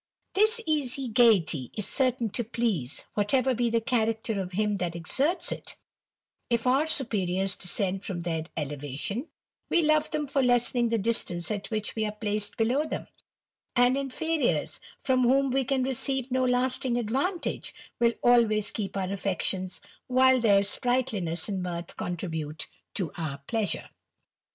[0.33, 5.51] This easy gaiety is certain to pleas^ whatever be the character of him that exerts
[5.51, 5.75] it;
[6.49, 9.27] if oar superiors descend from their elevation,
[9.69, 13.09] we love them for lessening the distance at which we are placed below tbetn;
[13.75, 19.81] and inferiors, from whom we can receive no lasting ■dvantage, will always keep our affections
[20.07, 23.87] while their Sprighdiness and mirth contribute to our pleasure.